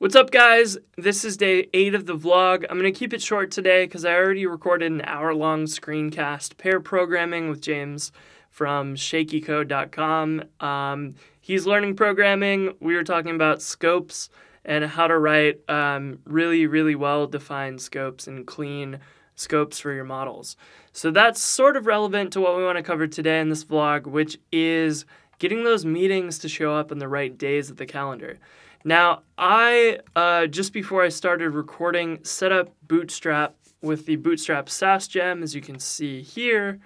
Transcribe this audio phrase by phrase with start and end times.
[0.00, 0.78] What's up, guys?
[0.96, 2.64] This is day eight of the vlog.
[2.70, 6.56] I'm going to keep it short today because I already recorded an hour long screencast
[6.56, 8.12] pair programming with James
[8.48, 10.44] from shakycode.com.
[10.60, 12.76] Um, he's learning programming.
[12.78, 14.30] We were talking about scopes
[14.64, 19.00] and how to write um, really, really well defined scopes and clean
[19.34, 20.56] scopes for your models.
[20.92, 24.06] So that's sort of relevant to what we want to cover today in this vlog,
[24.06, 25.06] which is
[25.40, 28.38] getting those meetings to show up on the right days of the calendar.
[28.84, 35.08] Now, I, uh, just before I started recording, set up Bootstrap with the Bootstrap Sass
[35.08, 36.78] gem, as you can see here.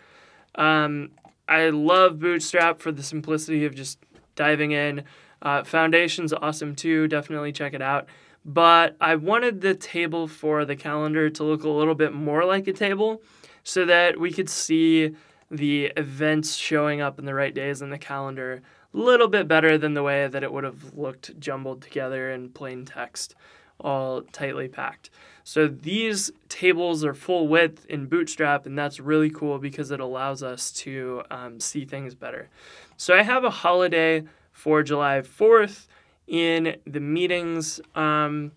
[0.55, 1.11] Um,
[1.49, 3.99] I love Bootstrap for the simplicity of just
[4.35, 5.05] diving in.
[5.43, 8.07] Uh, Foundation's awesome too, definitely check it out.
[8.45, 12.67] But I wanted the table for the calendar to look a little bit more like
[12.67, 13.23] a table
[13.65, 15.15] so that we could see
[15.51, 19.95] the events showing up in the right days in the calendar little bit better than
[19.95, 23.35] the way that it would have looked jumbled together in plain text,
[23.81, 25.11] all tightly packed.
[25.45, 30.43] So these tables are full width in Bootstrap, and that's really cool because it allows
[30.43, 32.49] us to um, see things better.
[32.97, 35.87] So I have a holiday for July 4th
[36.29, 38.53] in the meetings um,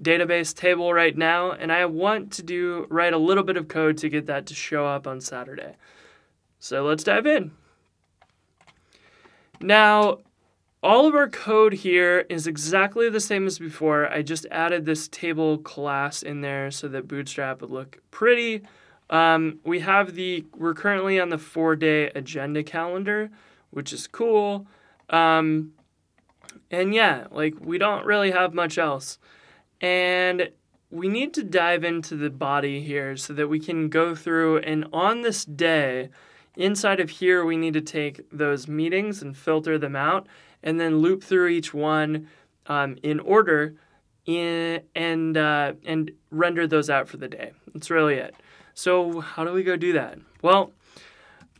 [0.00, 3.96] database table right now, and I want to do write a little bit of code
[3.98, 5.76] to get that to show up on Saturday.
[6.58, 7.52] So let's dive in.
[9.60, 10.18] Now,
[10.82, 14.10] all of our code here is exactly the same as before.
[14.12, 18.62] I just added this table class in there so that Bootstrap would look pretty.
[19.10, 23.30] Um, we have the, we're currently on the four day agenda calendar,
[23.70, 24.66] which is cool.
[25.10, 25.72] Um,
[26.70, 29.18] and yeah, like we don't really have much else.
[29.80, 30.50] And
[30.90, 34.86] we need to dive into the body here so that we can go through and
[34.92, 36.10] on this day,
[36.58, 40.26] Inside of here, we need to take those meetings and filter them out
[40.60, 42.28] and then loop through each one
[42.66, 43.76] um, in order
[44.26, 47.52] in, and, uh, and render those out for the day.
[47.72, 48.34] That's really it.
[48.74, 50.18] So how do we go do that?
[50.42, 50.72] Well,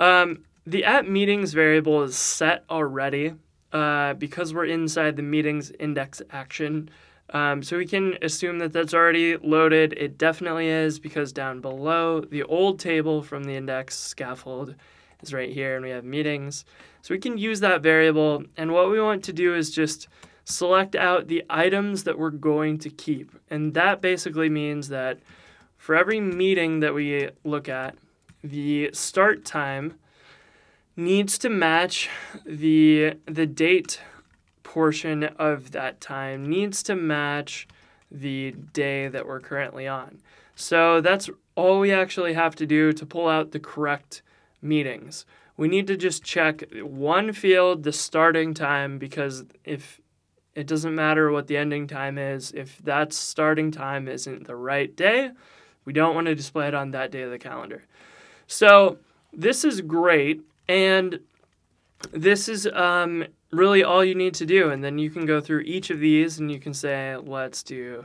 [0.01, 3.35] um, the at meetings variable is set already
[3.73, 6.91] uh, because we're inside the meetings index action.
[7.31, 9.93] Um, so we can assume that that's already loaded.
[9.95, 14.75] It definitely is because down below the old table from the index scaffold
[15.23, 16.65] is right here and we have meetings.
[17.03, 20.09] So we can use that variable and what we want to do is just
[20.45, 23.31] select out the items that we're going to keep.
[23.51, 25.19] And that basically means that
[25.77, 27.97] for every meeting that we look at,
[28.43, 29.99] the start time
[30.97, 32.09] needs to match
[32.47, 34.01] the the date
[34.69, 37.67] portion of that time needs to match
[38.11, 40.19] the day that we're currently on.
[40.55, 44.21] So that's all we actually have to do to pull out the correct
[44.61, 45.25] meetings.
[45.57, 50.03] We need to just check one field, the starting time, because if
[50.55, 54.95] it doesn't matter what the ending time is, if that starting time isn't the right
[54.95, 55.31] day,
[55.87, 57.85] we don't want to display it on that day of the calendar.
[58.47, 58.99] So
[59.33, 61.21] this is great, and
[62.13, 64.71] this is um, really all you need to do.
[64.71, 68.05] And then you can go through each of these and you can say, let's do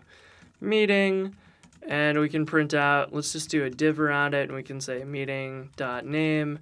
[0.62, 1.36] meeting,
[1.88, 4.80] and we can print out, let's just do a div around it, and we can
[4.80, 6.60] say meeting dot name,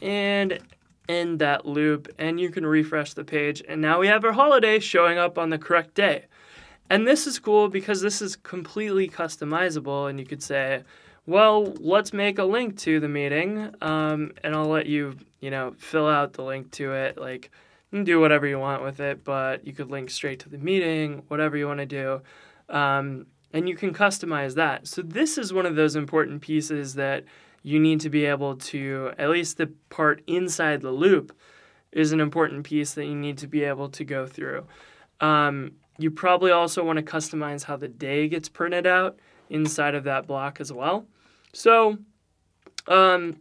[0.00, 0.58] and
[1.06, 3.62] end that loop, and you can refresh the page.
[3.68, 6.24] And now we have our holiday showing up on the correct day.
[6.88, 10.82] And this is cool because this is completely customizable, and you could say,
[11.26, 15.74] well, let's make a link to the meeting, um, and I'll let you, you know,
[15.78, 17.16] fill out the link to it.
[17.16, 17.50] Like,
[18.02, 21.56] do whatever you want with it, but you could link straight to the meeting, whatever
[21.56, 22.20] you want to do.
[22.68, 24.86] Um, and you can customize that.
[24.86, 27.24] So, this is one of those important pieces that
[27.62, 31.34] you need to be able to, at least the part inside the loop,
[31.92, 34.66] is an important piece that you need to be able to go through.
[35.20, 39.18] Um, you probably also want to customize how the day gets printed out
[39.54, 41.06] inside of that block as well.
[41.52, 41.98] So
[42.88, 43.36] um,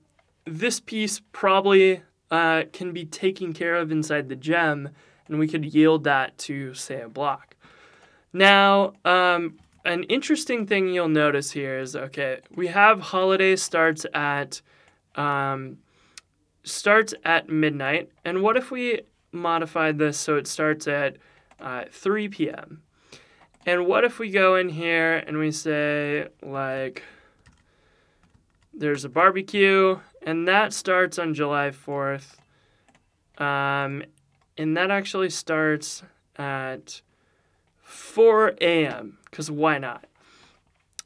[0.45, 2.01] this piece probably
[2.31, 4.89] uh, can be taken care of inside the gem,
[5.27, 7.55] and we could yield that to, say, a block.
[8.31, 14.61] Now, um, an interesting thing you'll notice here is okay, we have holiday starts at
[15.15, 15.77] um,
[16.63, 19.01] starts at midnight, and what if we
[19.31, 21.17] modify this so it starts at
[21.59, 22.81] uh, 3 p.m.
[23.65, 27.03] And what if we go in here and we say, like,
[28.73, 32.35] there's a barbecue, and that starts on July 4th.
[33.37, 34.03] Um,
[34.57, 36.03] and that actually starts
[36.35, 37.01] at
[37.83, 40.05] 4 a.m., because why not?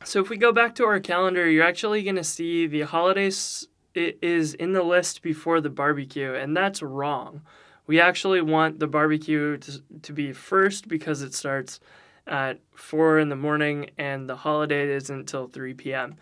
[0.03, 3.67] So if we go back to our calendar, you're actually going to see the holidays
[3.93, 7.41] is in the list before the barbecue, and that's wrong.
[7.87, 11.79] We actually want the barbecue to, to be first because it starts
[12.27, 16.15] at 4 in the morning and the holiday isn't until 3 p.m.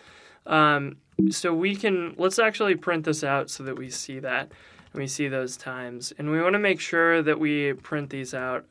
[0.45, 0.97] Um,
[1.31, 4.51] so we can, let's actually print this out so that we see that
[4.93, 6.13] and we see those times.
[6.17, 8.65] And we want to make sure that we print these out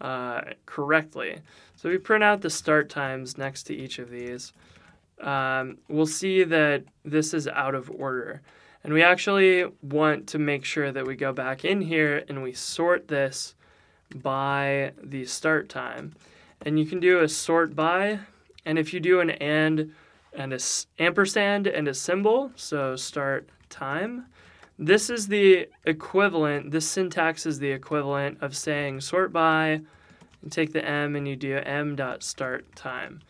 [0.00, 1.38] uh, correctly.
[1.76, 4.52] So we print out the start times next to each of these.
[5.20, 8.42] Um, we'll see that this is out of order.
[8.82, 12.52] And we actually want to make sure that we go back in here and we
[12.52, 13.54] sort this
[14.14, 16.14] by the start time.
[16.62, 18.20] And you can do a sort by,
[18.66, 19.92] and if you do an and
[20.32, 20.58] and a
[20.98, 24.26] ampersand and a symbol, so start time,
[24.78, 29.80] this is the equivalent, this syntax is the equivalent of saying sort by
[30.42, 33.20] and take the m and you do m dot start time.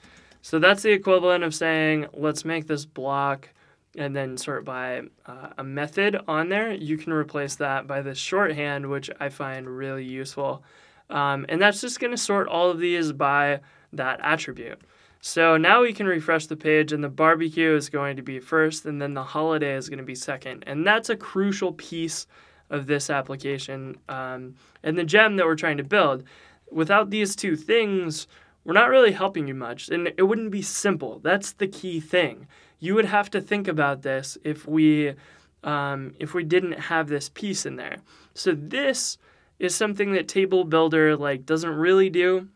[0.42, 3.48] So that's the equivalent of saying let's make this block
[3.96, 6.72] and then sort by uh, a method on there.
[6.72, 10.62] You can replace that by this shorthand, which I find really useful.
[11.10, 13.60] Um, and that's just going to sort all of these by
[13.92, 14.80] that attribute.
[15.20, 18.86] So now we can refresh the page, and the barbecue is going to be first,
[18.86, 20.64] and then the holiday is going to be second.
[20.66, 22.26] And that's a crucial piece
[22.70, 26.24] of this application um, and the gem that we're trying to build.
[26.70, 28.28] Without these two things,
[28.64, 31.18] we're not really helping you much, and it wouldn't be simple.
[31.18, 32.46] That's the key thing
[32.80, 35.14] you would have to think about this if we
[35.62, 37.98] um, if we didn't have this piece in there.
[38.32, 39.18] So this
[39.60, 42.48] is something that Table Builder like doesn't really do,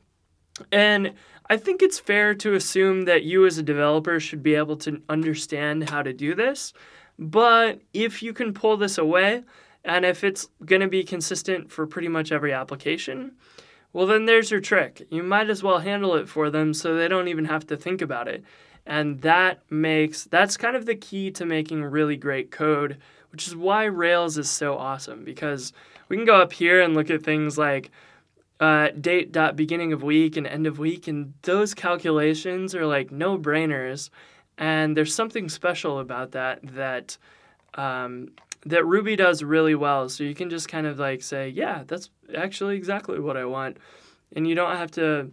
[0.73, 1.15] and
[1.49, 5.03] I think it's fair to assume that you as a developer should be able to
[5.09, 6.73] understand how to do this.
[7.19, 9.45] But if you can pull this away,
[9.85, 13.33] and if it's going to be consistent for pretty much every application,
[13.93, 15.07] well, then there's your trick.
[15.11, 18.01] You might as well handle it for them so they don't even have to think
[18.01, 18.43] about it.
[18.87, 22.99] And that makes that's kind of the key to making really great code,
[23.31, 25.73] which is why Rails is so awesome because
[26.09, 27.91] we can go up here and look at things like
[28.61, 33.11] uh, date dot beginning of week and end of week, and those calculations are like
[33.11, 34.11] no brainers.
[34.57, 37.19] And there's something special about that that
[37.75, 38.29] um,
[38.67, 40.09] that Ruby does really well.
[40.09, 43.79] So you can just kind of like say, yeah, that's actually exactly what I want,
[44.35, 45.31] and you don't have to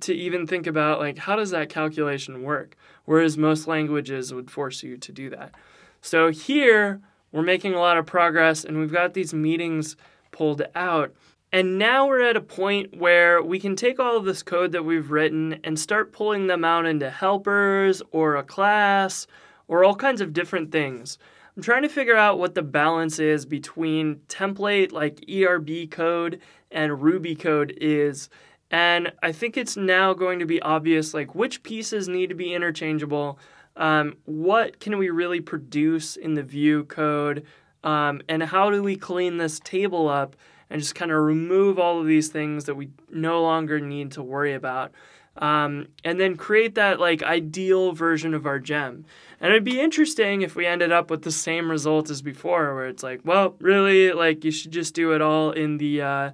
[0.00, 4.82] to even think about like how does that calculation work whereas most languages would force
[4.82, 5.54] you to do that
[6.02, 7.00] so here
[7.32, 9.96] we're making a lot of progress and we've got these meetings
[10.30, 11.14] pulled out
[11.50, 14.84] and now we're at a point where we can take all of this code that
[14.84, 19.26] we've written and start pulling them out into helpers or a class
[19.66, 21.16] or all kinds of different things.
[21.56, 26.40] I'm trying to figure out what the balance is between template like ERB code
[26.70, 28.28] and Ruby code is
[28.70, 32.52] and I think it's now going to be obvious like which pieces need to be
[32.52, 33.38] interchangeable,
[33.78, 37.44] um, what can we really produce in the view code,
[37.84, 40.36] um, and how do we clean this table up
[40.68, 44.22] and just kind of remove all of these things that we no longer need to
[44.22, 44.92] worry about.
[45.36, 49.04] Um, and then create that like ideal version of our gem.
[49.40, 52.88] And it'd be interesting if we ended up with the same result as before, where
[52.88, 56.30] it's like, well, really, like you should just do it all in the uh,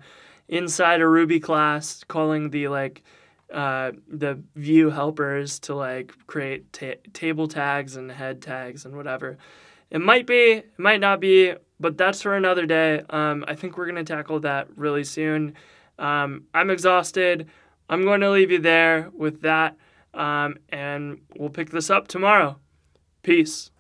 [0.49, 3.03] inside a Ruby class, calling the like
[3.55, 9.39] uh, the view helpers to like create ta- table tags and head tags and whatever.
[9.91, 13.03] It might be, it might not be, but that's for another day.
[13.11, 15.55] Um, I think we're gonna tackle that really soon.
[15.99, 17.49] Um, I'm exhausted.
[17.89, 19.77] I'm going to leave you there with that,
[20.15, 22.59] um, and we'll pick this up tomorrow.
[23.23, 23.71] Peace.